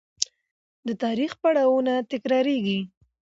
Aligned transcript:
د 0.87 0.89
تاریخ 1.03 1.31
پړاوونه 1.41 1.93
تکرارېږي. 2.11 2.79